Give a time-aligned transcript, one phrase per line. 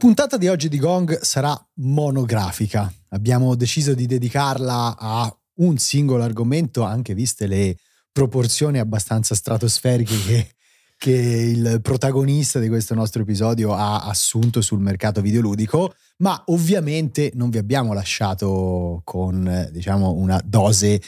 [0.00, 2.90] Puntata di oggi di Gong sarà monografica.
[3.10, 7.76] Abbiamo deciso di dedicarla a un singolo argomento, anche viste le
[8.10, 10.48] proporzioni abbastanza stratosferiche che,
[10.96, 17.50] che il protagonista di questo nostro episodio ha assunto sul mercato videoludico, ma ovviamente non
[17.50, 20.98] vi abbiamo lasciato con diciamo una dose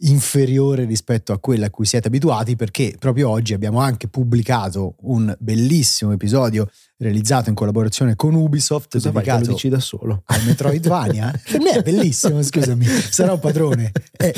[0.00, 5.34] inferiore rispetto a quella a cui siete abituati perché proprio oggi abbiamo anche pubblicato un
[5.38, 10.22] bellissimo episodio realizzato in collaborazione con Ubisoft Cosa fai, dedicato lo dici da solo?
[10.26, 11.38] al Metroidvania?
[11.50, 13.92] Per me è bellissimo scusami sarò un padrone.
[14.16, 14.34] Eh,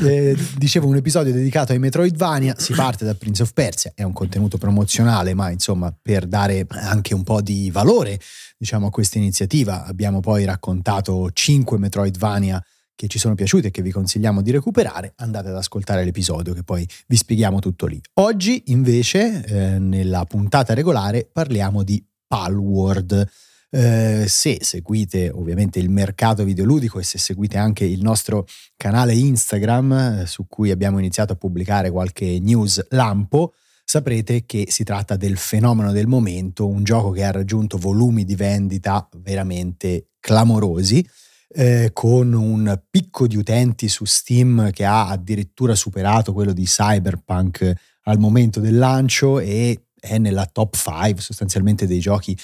[0.00, 4.12] eh, dicevo un episodio dedicato ai Metroidvania si parte da Prince of Persia è un
[4.12, 8.20] contenuto promozionale ma insomma per dare anche un po' di valore
[8.56, 12.62] diciamo a questa iniziativa abbiamo poi raccontato 5 Metroidvania
[12.94, 16.62] che ci sono piaciute e che vi consigliamo di recuperare, andate ad ascoltare l'episodio che
[16.62, 18.00] poi vi spieghiamo tutto lì.
[18.14, 23.28] Oggi invece, eh, nella puntata regolare, parliamo di Palworld.
[23.74, 29.92] Eh, se seguite ovviamente il mercato videoludico e se seguite anche il nostro canale Instagram
[29.92, 35.38] eh, su cui abbiamo iniziato a pubblicare qualche news lampo, saprete che si tratta del
[35.38, 41.06] fenomeno del momento, un gioco che ha raggiunto volumi di vendita veramente clamorosi
[41.54, 47.72] eh, con un picco di utenti su Steam che ha addirittura superato quello di Cyberpunk
[48.04, 52.36] al momento del lancio e è nella top 5 sostanzialmente dei giochi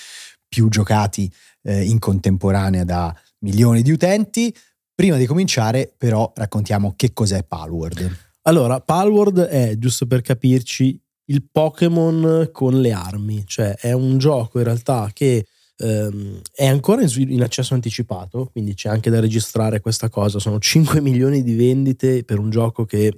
[0.46, 1.30] più giocati
[1.62, 4.54] eh, in contemporanea da milioni di utenti.
[4.94, 8.26] Prima di cominciare però raccontiamo che cos'è Palworld.
[8.42, 14.58] Allora, Palworld è, giusto per capirci, il Pokémon con le armi, cioè è un gioco
[14.58, 15.46] in realtà che
[15.78, 20.38] ehm, è ancora in, accesso anticipato, quindi c'è anche da registrare questa cosa.
[20.38, 23.12] Sono 5 milioni di vendite per un gioco che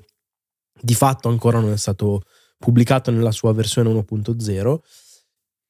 [0.80, 2.22] di fatto ancora non è stato
[2.58, 4.78] pubblicato nella sua versione 1.0.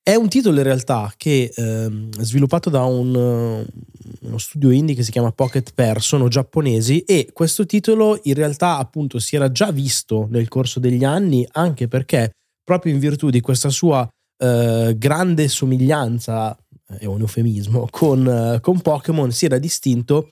[0.02, 5.02] È un titolo in realtà che ehm, è sviluppato da un, uno studio indie che
[5.02, 9.70] si chiama Pocket Pair, sono giapponesi e questo titolo in realtà appunto si era già
[9.70, 12.30] visto nel corso degli anni anche perché
[12.64, 14.08] proprio in virtù di questa sua
[14.38, 16.56] eh, grande somiglianza
[16.98, 20.30] è un eufemismo, con, eh, con Pokémon si era distinto.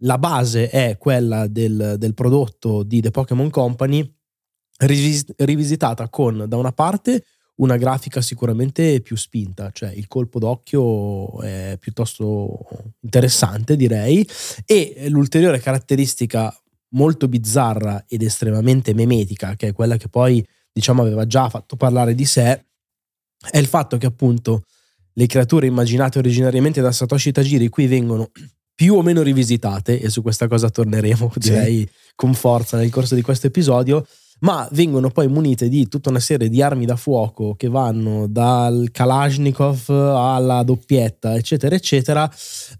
[0.00, 4.14] La base è quella del, del prodotto di The Pokémon Company,
[4.78, 7.24] rivis- rivisitata con da una parte
[7.56, 12.66] una grafica sicuramente più spinta, cioè il colpo d'occhio è piuttosto
[13.00, 14.28] interessante direi
[14.66, 16.54] e l'ulteriore caratteristica
[16.90, 22.14] molto bizzarra ed estremamente memetica, che è quella che poi diciamo aveva già fatto parlare
[22.14, 22.66] di sé,
[23.50, 24.64] è il fatto che appunto
[25.18, 28.30] le creature immaginate originariamente da Satoshi Tajiri qui vengono
[28.74, 31.88] più o meno rivisitate e su questa cosa torneremo direi sì.
[32.14, 34.06] con forza nel corso di questo episodio
[34.40, 38.90] ma vengono poi munite di tutta una serie di armi da fuoco che vanno dal
[38.92, 42.30] Kalashnikov alla doppietta, eccetera, eccetera,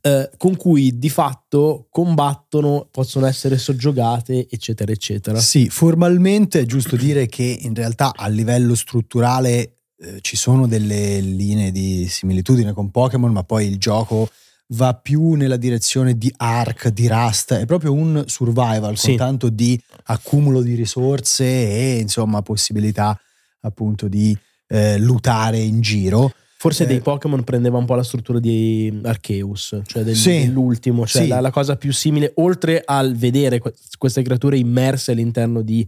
[0.02, 5.38] eh, con cui di fatto combattono, possono essere soggiogate, eccetera, eccetera.
[5.38, 11.20] Sì, formalmente è giusto dire che in realtà a livello strutturale eh, ci sono delle
[11.20, 14.28] linee di similitudine con Pokémon, ma poi il gioco
[14.70, 19.08] va più nella direzione di Ark, di Rust, è proprio un survival sì.
[19.08, 23.18] con tanto di accumulo di risorse e insomma possibilità
[23.60, 24.36] appunto di
[24.68, 26.32] eh, lutare in giro.
[26.58, 31.06] Forse eh, dei Pokémon prendeva un po' la struttura di Arceus, cioè del, sì, dell'ultimo,
[31.06, 31.28] cioè sì.
[31.28, 33.60] la, la, cosa più simile, oltre al vedere
[33.98, 35.86] queste creature immerse all'interno di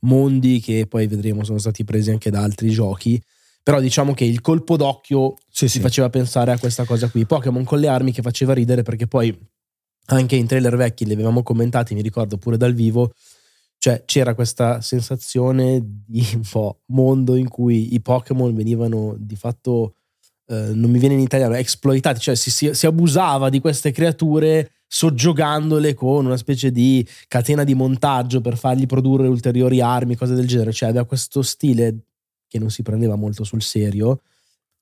[0.00, 3.20] mondi che poi vedremo sono stati presi anche da altri giochi,
[3.68, 5.80] però diciamo che il colpo d'occhio sì, si sì.
[5.80, 7.26] faceva pensare a questa cosa qui.
[7.26, 9.38] Pokémon con le armi che faceva ridere perché poi
[10.06, 13.12] anche in trailer vecchi li avevamo commentati, mi ricordo pure dal vivo,
[13.76, 19.96] cioè c'era questa sensazione di un po' mondo in cui i Pokémon venivano di fatto,
[20.46, 24.76] eh, non mi viene in italiano, esploitati, cioè si, si, si abusava di queste creature
[24.86, 30.46] soggiogandole con una specie di catena di montaggio per fargli produrre ulteriori armi, cose del
[30.46, 32.04] genere, cioè aveva questo stile
[32.48, 34.22] che non si prendeva molto sul serio,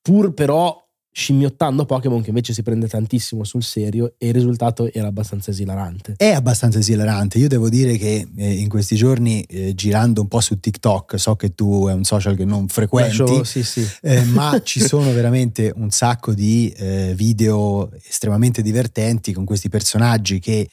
[0.00, 0.86] pur però
[1.16, 6.12] scimmiottando Pokémon che invece si prende tantissimo sul serio e il risultato era abbastanza esilarante.
[6.14, 7.38] È abbastanza esilarante.
[7.38, 11.34] Io devo dire che eh, in questi giorni, eh, girando un po' su TikTok, so
[11.34, 13.88] che tu è un social che non frequenti, Lascio, sì, sì.
[14.02, 20.38] Eh, ma ci sono veramente un sacco di eh, video estremamente divertenti con questi personaggi
[20.38, 20.68] che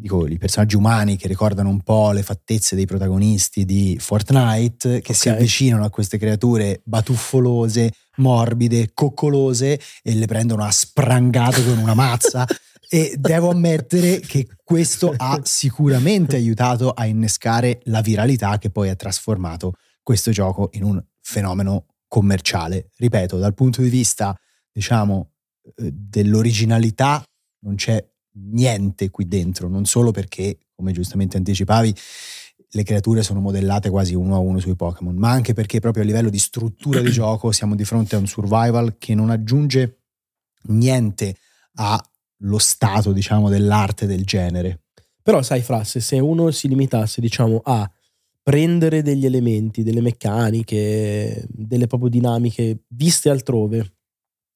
[0.00, 5.12] dico, i personaggi umani che ricordano un po' le fattezze dei protagonisti di Fortnite, che
[5.12, 5.14] okay.
[5.14, 11.94] si avvicinano a queste creature batuffolose, morbide, coccolose e le prendono a sprangato con una
[11.94, 12.46] mazza.
[12.92, 18.96] e devo ammettere che questo ha sicuramente aiutato a innescare la viralità che poi ha
[18.96, 22.90] trasformato questo gioco in un fenomeno commerciale.
[22.96, 24.36] Ripeto, dal punto di vista,
[24.72, 25.34] diciamo,
[25.76, 27.22] eh, dell'originalità
[27.60, 31.94] non c'è niente qui dentro, non solo perché, come giustamente anticipavi,
[32.72, 36.06] le creature sono modellate quasi uno a uno sui Pokémon, ma anche perché proprio a
[36.06, 40.02] livello di struttura di gioco siamo di fronte a un survival che non aggiunge
[40.68, 41.36] niente
[41.74, 44.82] allo stato, diciamo, dell'arte del genere.
[45.22, 47.90] Però sai, Frasse, se uno si limitasse, diciamo, a
[48.42, 53.94] prendere degli elementi, delle meccaniche, delle proprio dinamiche viste altrove,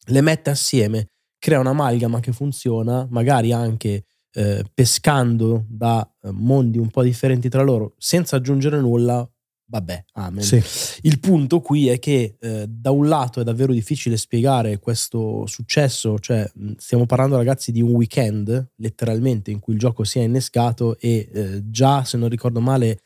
[0.07, 1.11] le mette assieme
[1.45, 7.63] crea un'amalgama che funziona, magari anche eh, pescando da eh, mondi un po' differenti tra
[7.63, 9.31] loro, senza aggiungere nulla,
[9.67, 10.43] vabbè, amen.
[10.43, 10.63] Sì.
[11.03, 16.19] Il punto qui è che eh, da un lato è davvero difficile spiegare questo successo,
[16.19, 20.99] cioè stiamo parlando ragazzi di un weekend, letteralmente, in cui il gioco si è innescato
[20.99, 23.01] e eh, già, se non ricordo male,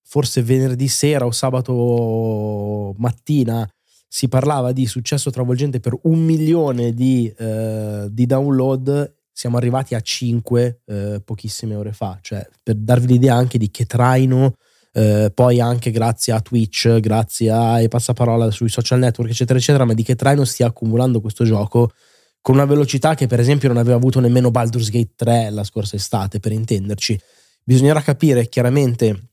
[0.00, 3.70] forse venerdì sera o sabato mattina
[4.14, 10.02] si parlava di successo travolgente per un milione di, eh, di download, siamo arrivati a
[10.02, 14.52] 5 eh, pochissime ore fa, cioè per darvi l'idea anche di che traino,
[14.92, 19.94] eh, poi anche grazie a Twitch, grazie ai passaparola sui social network, eccetera, eccetera, ma
[19.94, 21.90] di che traino stia accumulando questo gioco
[22.42, 25.96] con una velocità che per esempio non aveva avuto nemmeno Baldur's Gate 3 la scorsa
[25.96, 27.18] estate, per intenderci.
[27.64, 29.30] Bisognerà capire chiaramente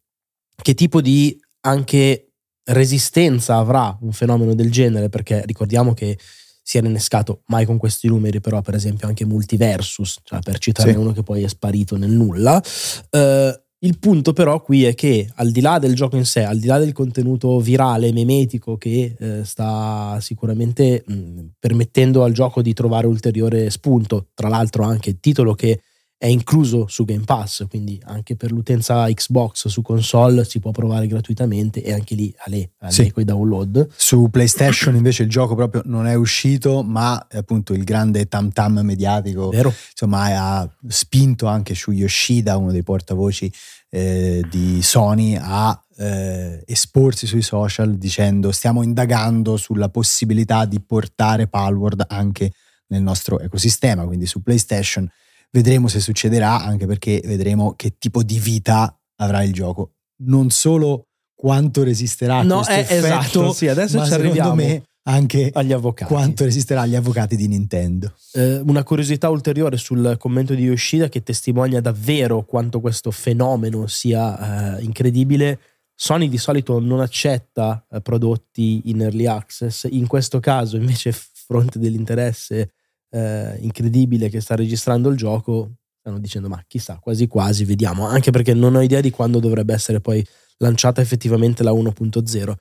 [0.55, 2.28] che tipo di anche
[2.73, 6.17] resistenza avrà un fenomeno del genere, perché ricordiamo che
[6.61, 10.91] si era innescato mai con questi numeri, però per esempio anche Multiversus, cioè per citarne
[10.91, 10.97] sì.
[10.97, 12.61] uno che poi è sparito nel nulla.
[13.09, 16.59] Uh, il punto però qui è che al di là del gioco in sé, al
[16.59, 22.73] di là del contenuto virale, memetico che eh, sta sicuramente mh, permettendo al gioco di
[22.73, 25.81] trovare ulteriore spunto, tra l'altro anche titolo che
[26.21, 31.07] è incluso su Game Pass, quindi anche per l'utenza Xbox su console si può provare
[31.07, 33.09] gratuitamente e anche lì a lei, sì.
[33.09, 33.87] con i download.
[33.95, 38.81] Su PlayStation invece il gioco proprio non è uscito, ma appunto il grande tam tam
[38.81, 39.73] mediatico Vero.
[39.91, 40.25] insomma
[40.59, 43.49] ha spinto anche su Yoshida, uno dei portavoci
[43.89, 51.47] eh, di Sony, a eh, esporsi sui social dicendo stiamo indagando sulla possibilità di portare
[51.47, 52.51] Palworld anche
[52.87, 55.09] nel nostro ecosistema, quindi su PlayStation
[55.51, 59.93] Vedremo se succederà, anche perché vedremo che tipo di vita avrà il gioco.
[60.23, 65.71] Non solo quanto resisterà no, questo è, esatto, sì, adesso ci arriviamo me anche agli
[65.71, 66.11] avvocati.
[66.11, 68.13] quanto resisterà agli avvocati di Nintendo.
[68.33, 74.77] Eh, una curiosità ulteriore sul commento di Yoshida che testimonia davvero quanto questo fenomeno sia
[74.77, 75.59] eh, incredibile.
[75.95, 81.11] Sony di solito non accetta eh, prodotti in early access, in questo caso invece
[81.49, 82.73] fronte dell'interesse
[83.09, 88.31] eh, incredibile che sta registrando il gioco, stanno dicendo ma chissà, quasi quasi vediamo, anche
[88.31, 90.25] perché non ho idea di quando dovrebbe essere poi
[90.57, 92.53] lanciata effettivamente la 1.0.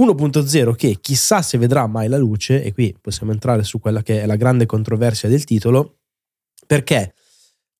[0.00, 4.22] 1.0 che chissà se vedrà mai la luce, e qui possiamo entrare su quella che
[4.22, 5.98] è la grande controversia del titolo,
[6.66, 7.14] perché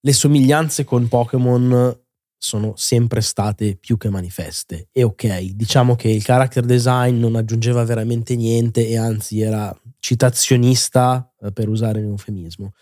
[0.01, 1.97] le somiglianze con Pokémon
[2.39, 4.89] sono sempre state più che manifeste.
[4.93, 11.31] E ok, diciamo che il character design non aggiungeva veramente niente e anzi era citazionista,
[11.41, 12.73] eh, per usare un eufemismo.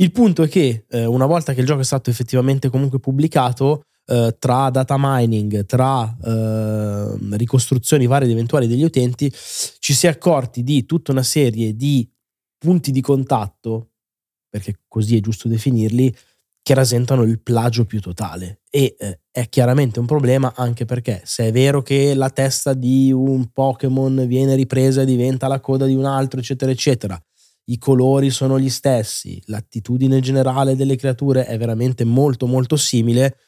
[0.00, 3.82] Il punto è che eh, una volta che il gioco è stato effettivamente comunque pubblicato,
[4.06, 10.10] eh, tra data mining, tra eh, ricostruzioni varie ed eventuali degli utenti, ci si è
[10.10, 12.08] accorti di tutta una serie di
[12.56, 13.90] punti di contatto,
[14.48, 16.14] perché così è giusto definirli,
[16.68, 18.60] che rasentano il plagio più totale.
[18.68, 23.10] E eh, è chiaramente un problema anche perché se è vero che la testa di
[23.10, 27.18] un Pokémon viene ripresa e diventa la coda di un altro, eccetera, eccetera,
[27.70, 33.38] i colori sono gli stessi, l'attitudine generale delle creature è veramente molto molto simile,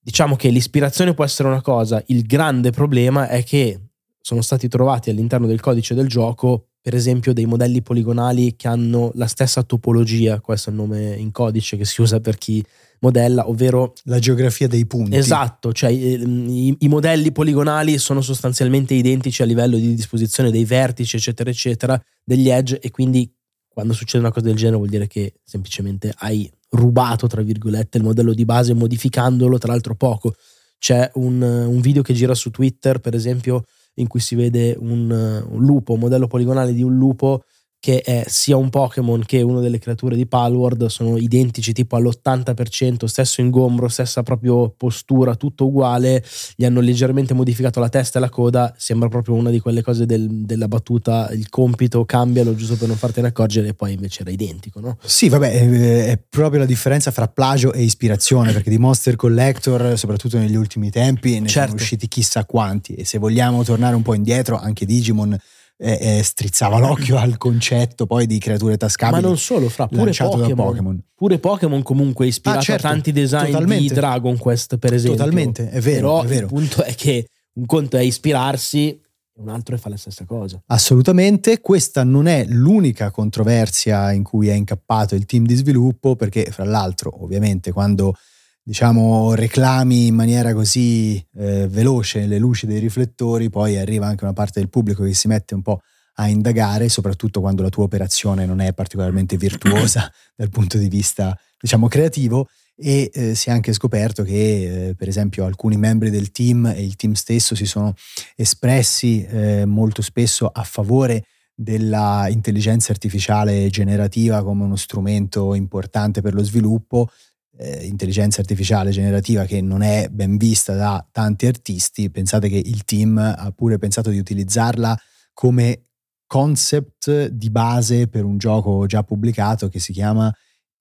[0.00, 3.80] diciamo che l'ispirazione può essere una cosa, il grande problema è che
[4.20, 9.12] sono stati trovati all'interno del codice del gioco, per esempio, dei modelli poligonali che hanno
[9.14, 12.62] la stessa topologia, questo è il nome in codice che si usa per chi
[12.98, 15.16] modella, ovvero la geografia dei punti.
[15.16, 21.16] Esatto, cioè i, i, modelli poligonali sono sostanzialmente identici a livello di disposizione dei vertici,
[21.16, 23.32] eccetera, eccetera, degli edge e quindi
[23.68, 28.04] quando succede una cosa del genere vuol dire che semplicemente hai rubato, tra virgolette, il
[28.04, 30.34] modello di base modificandolo, tra l'altro poco.
[30.78, 35.10] C'è un, un video che gira su Twitter, per esempio, in cui si vede un,
[35.10, 37.44] un lupo, un modello poligonale di un lupo
[37.82, 43.06] che è sia un Pokémon che una delle creature di Palworld sono identici tipo all'80%,
[43.06, 46.24] stesso ingombro, stessa proprio postura, tutto uguale,
[46.54, 50.06] gli hanno leggermente modificato la testa e la coda, sembra proprio una di quelle cose
[50.06, 54.30] del, della battuta, il compito cambialo giusto per non fartene accorgere e poi invece era
[54.30, 54.96] identico, no?
[55.02, 60.38] Sì, vabbè, è proprio la differenza fra plagio e ispirazione, perché di Monster Collector, soprattutto
[60.38, 61.70] negli ultimi tempi, ne certo.
[61.70, 65.36] sono usciti chissà quanti e se vogliamo tornare un po' indietro, anche Digimon
[65.84, 69.20] eh, eh, strizzava l'occhio al concetto poi di creature tascabili.
[69.20, 71.02] Ma non solo, fra pure Pokémon, Pokémon.
[71.12, 73.82] Pure Pokémon comunque ispirato ah, certo, a tanti design totalmente.
[73.82, 75.18] di Dragon Quest, per esempio.
[75.18, 75.96] Totalmente, è vero.
[75.96, 76.46] Però è vero.
[76.46, 79.00] il punto è che un conto è ispirarsi,
[79.38, 80.62] un altro è fare la stessa cosa.
[80.66, 86.44] Assolutamente, questa non è l'unica controversia in cui è incappato il team di sviluppo, perché
[86.52, 88.14] fra l'altro, ovviamente, quando
[88.62, 94.32] diciamo, reclami in maniera così eh, veloce le luci dei riflettori, poi arriva anche una
[94.32, 95.80] parte del pubblico che si mette un po'
[96.16, 101.36] a indagare, soprattutto quando la tua operazione non è particolarmente virtuosa dal punto di vista,
[101.60, 102.48] diciamo, creativo.
[102.74, 106.82] E eh, si è anche scoperto che, eh, per esempio, alcuni membri del team e
[106.82, 107.94] il team stesso si sono
[108.34, 116.34] espressi eh, molto spesso a favore della intelligenza artificiale generativa come uno strumento importante per
[116.34, 117.10] lo sviluppo,
[117.58, 122.84] eh, intelligenza artificiale generativa che non è ben vista da tanti artisti, pensate che il
[122.84, 124.96] team ha pure pensato di utilizzarla
[125.32, 125.86] come
[126.26, 130.34] concept di base per un gioco già pubblicato che si chiama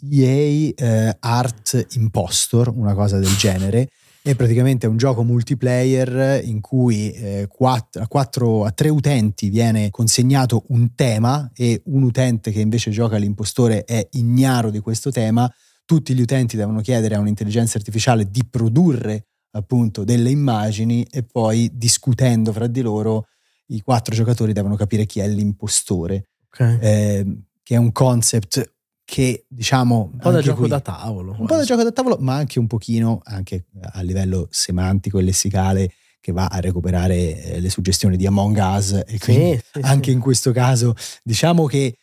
[0.09, 3.89] EA eh, Art Impostor, una cosa del genere.
[4.23, 9.89] È praticamente un gioco multiplayer in cui eh, quattro, a, quattro, a tre utenti viene
[9.89, 15.51] consegnato un tema e un utente che invece gioca l'impostore è ignaro di questo tema
[15.91, 19.25] tutti gli utenti devono chiedere a un'intelligenza artificiale di produrre
[19.57, 23.27] appunto delle immagini e poi discutendo fra di loro
[23.67, 26.77] i quattro giocatori devono capire chi è l'impostore, okay.
[26.79, 30.11] eh, che è un concept che diciamo...
[30.13, 31.35] Un po' da gioco qui, da tavolo.
[31.37, 35.23] Un po' da gioco da tavolo, ma anche un pochino, anche a livello semantico e
[35.23, 39.79] lessicale, che va a recuperare eh, le suggestioni di Among Us e quindi sì, sì,
[39.81, 40.15] anche sì.
[40.15, 41.97] in questo caso diciamo che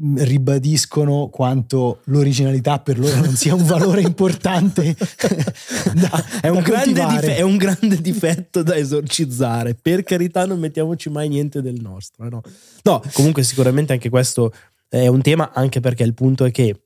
[0.00, 4.94] ribadiscono quanto l'originalità per loro non sia un valore importante
[5.94, 9.74] da, è, un da dif- è, un grande difetto da esorcizzare.
[9.74, 12.42] Per carità non mettiamoci mai niente del nostro eh, no,
[12.82, 14.52] no comunque sicuramente anche questo
[14.88, 16.84] è un tema anche perché il punto è che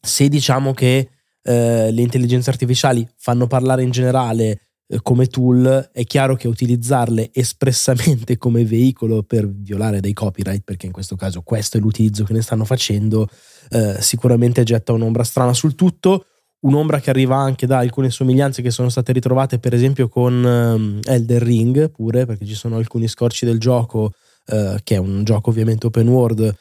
[0.00, 1.10] se diciamo che
[1.42, 4.60] eh, le intelligenze artificiali fanno parlare in generale
[5.02, 10.92] come tool, è chiaro che utilizzarle espressamente come veicolo per violare dei copyright, perché in
[10.92, 13.28] questo caso questo è l'utilizzo che ne stanno facendo,
[13.70, 16.26] eh, sicuramente getta un'ombra strana sul tutto.
[16.64, 20.98] Un'ombra che arriva anche da alcune somiglianze che sono state ritrovate, per esempio, con um,
[21.02, 24.12] Elder Ring, pure perché ci sono alcuni scorci del gioco,
[24.46, 26.56] uh, che è un gioco ovviamente open world,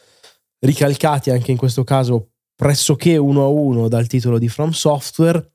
[0.59, 5.52] ricalcati anche in questo caso pressoché uno a uno dal titolo di From Software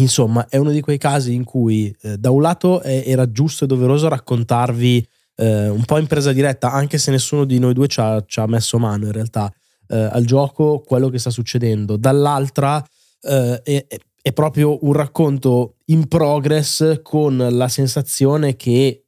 [0.00, 3.64] Insomma, è uno di quei casi in cui eh, da un lato è, era giusto
[3.64, 7.86] e doveroso raccontarvi eh, un po' in presa diretta, anche se nessuno di noi due
[7.86, 9.52] ci ha, ci ha messo mano in realtà
[9.88, 11.96] eh, al gioco, quello che sta succedendo.
[11.96, 12.84] Dall'altra
[13.20, 13.86] eh, è,
[14.20, 19.03] è proprio un racconto in progress con la sensazione che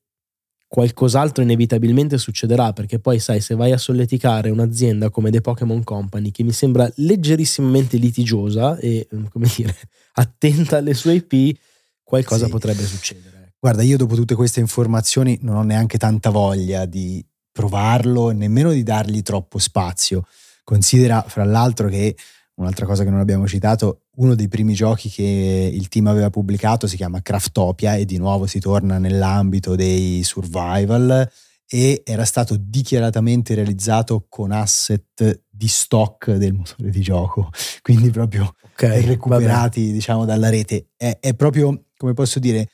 [0.68, 6.30] qualcos'altro inevitabilmente succederà perché poi sai se vai a solleticare un'azienda come The Pokémon Company
[6.30, 9.74] che mi sembra leggerissimamente litigiosa e come dire
[10.14, 11.58] attenta alle sue IP
[12.02, 12.50] qualcosa sì.
[12.50, 18.30] potrebbe succedere guarda io dopo tutte queste informazioni non ho neanche tanta voglia di provarlo
[18.30, 20.26] nemmeno di dargli troppo spazio
[20.64, 22.16] considera fra l'altro che
[22.56, 26.86] un'altra cosa che non abbiamo citato, uno dei primi giochi che il team aveva pubblicato
[26.86, 31.28] si chiama Craftopia e di nuovo si torna nell'ambito dei survival
[31.68, 37.50] e era stato dichiaratamente realizzato con asset di stock del motore di gioco,
[37.82, 39.92] quindi proprio okay, recuperati vabbè.
[39.92, 40.90] diciamo dalla rete.
[40.96, 42.68] È, è, proprio, come posso dire,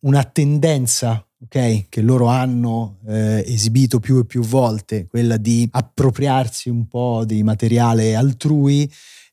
[0.00, 6.70] una tendenza okay, che loro hanno eh, esibito più e più volte, quella di appropriarsi
[6.70, 8.90] un po' di materiale altrui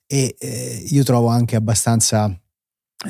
[0.08, 2.34] e eh, io trovo anche abbastanza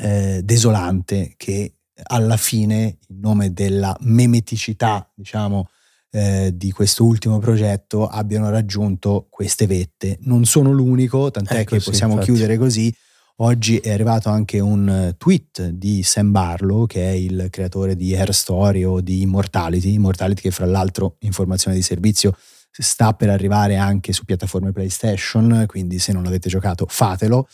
[0.00, 1.74] eh, desolante che
[2.04, 5.68] alla fine, in nome della memeticità, diciamo,
[6.10, 10.18] eh, di questo ultimo progetto, abbiano raggiunto queste vette.
[10.22, 12.32] Non sono l'unico, tant'è Ecco, che sì, possiamo infatti.
[12.32, 12.94] chiudere così.
[13.38, 18.14] Oggi è arrivato anche un eh, tweet di Sam Barlow, che è il creatore di
[18.14, 22.34] Air Story o di Immortality, Immortality che fra l'altro informazione di servizio
[22.82, 27.48] sta per arrivare anche su piattaforme PlayStation, quindi se non l'avete giocato fatelo.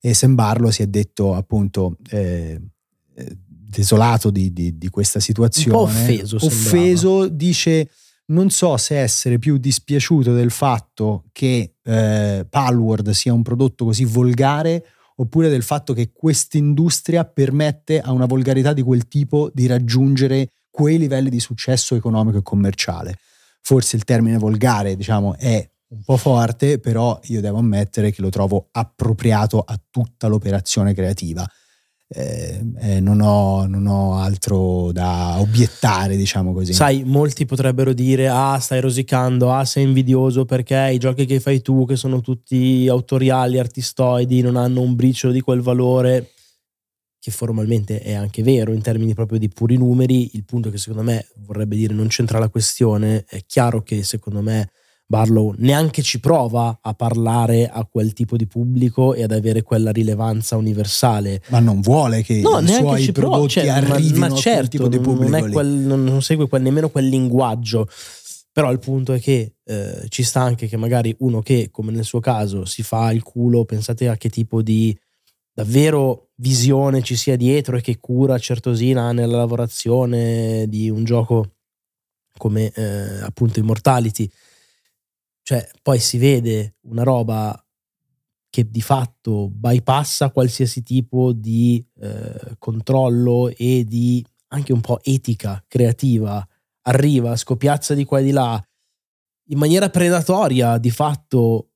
[0.00, 2.60] E Sam Barlow si è detto appunto eh,
[3.14, 5.78] eh, desolato di, di- di questa situazione.
[5.82, 6.64] offeso, sembrava.
[6.64, 7.90] Offeso, dice
[8.28, 14.04] non so se essere più dispiaciuto del fatto che eh, Palworld sia un prodotto così
[14.04, 14.84] volgare
[15.16, 20.98] oppure del fatto che quest'industria permette a una volgarità di quel tipo di raggiungere quei
[20.98, 23.18] livelli di successo economico e commerciale.
[23.68, 28.28] Forse il termine volgare, diciamo, è un po' forte, però io devo ammettere che lo
[28.28, 31.44] trovo appropriato a tutta l'operazione creativa.
[32.06, 36.74] Eh, eh, non, ho, non ho altro da obiettare, diciamo così.
[36.74, 41.60] Sai, molti potrebbero dire: Ah, stai rosicando, ah, sei invidioso perché i giochi che fai
[41.60, 46.34] tu, che sono tutti autoriali, artistoidi, non hanno un briciolo di quel valore.
[47.26, 50.36] Che formalmente è anche vero in termini proprio di puri numeri.
[50.36, 53.24] Il punto che secondo me vorrebbe dire non c'entra la questione.
[53.28, 54.70] È chiaro che secondo me
[55.08, 59.90] Barlow neanche ci prova a parlare a quel tipo di pubblico e ad avere quella
[59.90, 61.42] rilevanza universale.
[61.48, 64.28] ma non vuole che No, i suoi ci prova, prodotti cioè, ma- arrivino ma, a
[64.28, 67.88] quel certo, tipo di pubblico non, quel- non- non segue quel- nemmeno quel linguaggio.
[68.52, 72.04] Però il punto è che eh, ci sta anche che magari uno che, come nel
[72.04, 74.96] suo caso, si fa il culo, pensate a che tipo di
[75.56, 81.54] davvero visione ci sia dietro e che cura certosina ha nella lavorazione di un gioco
[82.36, 84.30] come eh, appunto Immortality.
[85.40, 87.58] Cioè, poi si vede una roba
[88.50, 95.64] che di fatto bypassa qualsiasi tipo di eh, controllo e di anche un po' etica
[95.66, 96.46] creativa,
[96.82, 98.62] arriva, scopiazza di qua e di là,
[99.48, 101.70] in maniera predatoria di fatto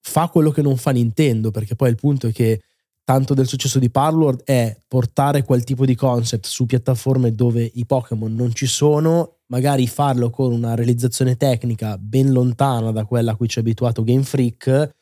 [0.00, 2.62] fa quello che non fa Nintendo, perché poi il punto è che
[3.06, 7.86] tanto del successo di Parlord è portare quel tipo di concept su piattaforme dove i
[7.86, 13.36] Pokémon non ci sono, magari farlo con una realizzazione tecnica ben lontana da quella a
[13.36, 14.94] cui ci ha abituato Game Freak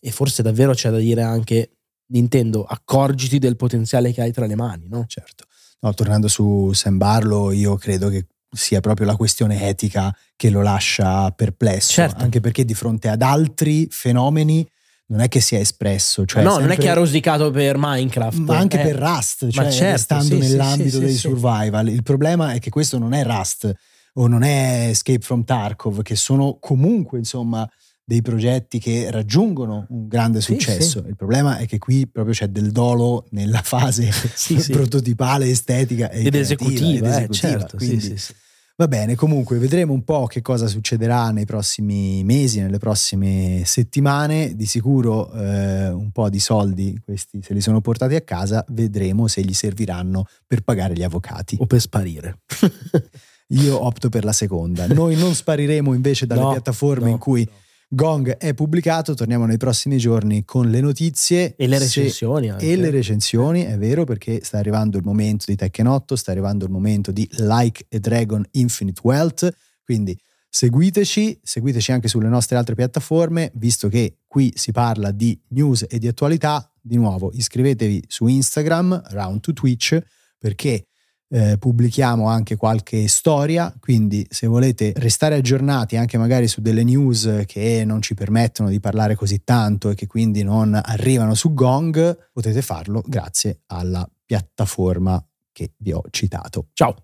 [0.00, 4.54] e forse davvero c'è da dire anche Nintendo, accorgiti del potenziale che hai tra le
[4.56, 5.04] mani, no?
[5.06, 5.44] Certo.
[5.80, 10.62] No, tornando su Sam Barlow, io credo che sia proprio la questione etica che lo
[10.62, 12.22] lascia perplesso, Certo.
[12.24, 14.66] anche perché di fronte ad altri fenomeni
[15.06, 16.24] non è che si è espresso.
[16.24, 18.38] Cioè no, non è sempre- che ha rosicato per Minecraft.
[18.38, 18.84] ma anche eh.
[18.84, 21.18] per Rust, cioè certo, restando sì, sì, nell'ambito sì, sì, dei sì.
[21.18, 21.88] survival.
[21.88, 23.72] Il problema è che questo non è Rust
[24.14, 27.68] o non è Escape from Tarkov, che sono comunque, insomma,
[28.04, 31.00] dei progetti che raggiungono un grande Sì, successo.
[31.02, 31.08] sì.
[31.08, 34.72] Il problema è che qui proprio c'è del dolo nella fase Sì, sì.
[34.72, 37.48] prototipale, estetica e ed esecutiva, ed eh, esecutiva.
[37.58, 38.34] certo, sì, Quindi, sì, sì.
[38.82, 44.56] Va bene, comunque vedremo un po' che cosa succederà nei prossimi mesi, nelle prossime settimane.
[44.56, 49.28] Di sicuro eh, un po' di soldi, questi se li sono portati a casa, vedremo
[49.28, 51.56] se gli serviranno per pagare gli avvocati.
[51.60, 52.40] o per sparire.
[53.54, 54.88] Io opto per la seconda.
[54.88, 57.52] Noi non spariremo invece dalle No, piattaforme no, in cui no.
[57.94, 61.54] Gong è pubblicato, torniamo nei prossimi giorni con le notizie.
[61.56, 62.72] E le Se- recensioni anche.
[62.72, 66.64] e le recensioni, è vero, perché sta arrivando il momento di Tekken 8, sta arrivando
[66.64, 72.74] il momento di Like a Dragon Infinite Wealth, quindi seguiteci, seguiteci anche sulle nostre altre
[72.74, 78.26] piattaforme, visto che qui si parla di news e di attualità, di nuovo iscrivetevi su
[78.26, 79.98] Instagram, round to Twitch,
[80.38, 80.86] perché
[81.32, 87.44] eh, pubblichiamo anche qualche storia, quindi se volete restare aggiornati anche magari su delle news
[87.46, 92.30] che non ci permettono di parlare così tanto e che quindi non arrivano su Gong,
[92.32, 96.68] potete farlo grazie alla piattaforma che vi ho citato.
[96.74, 96.94] Ciao.